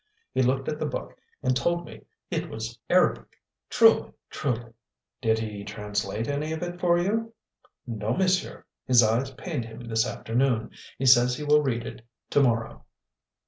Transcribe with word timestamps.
He 0.33 0.41
looked 0.41 0.67
at 0.67 0.79
the 0.79 0.87
book 0.87 1.15
and 1.43 1.55
told 1.55 1.85
me 1.85 2.01
it 2.31 2.49
was 2.49 2.79
Arabic. 2.89 3.37
Truly! 3.69 4.11
Truly!" 4.31 4.73
"Did 5.21 5.37
he 5.37 5.63
translate 5.63 6.27
any 6.27 6.51
of 6.53 6.63
it 6.63 6.79
for 6.79 6.97
you?" 6.97 7.35
"No, 7.85 8.15
monsieur; 8.15 8.65
his 8.87 9.03
eyes 9.03 9.29
pained 9.29 9.65
him 9.65 9.81
this 9.87 10.07
afternoon. 10.07 10.71
He 10.97 11.05
says 11.05 11.37
he 11.37 11.43
will 11.43 11.61
read 11.61 11.85
it 11.85 12.01
to 12.31 12.41
morrow." 12.41 12.83